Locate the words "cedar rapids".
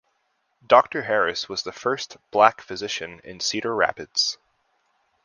3.39-4.39